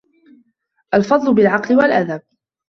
الْفَضْلُ 0.93 1.33
بِالْعَقْلِ 1.35 1.75
وَالْأَدَبِ 1.79 2.21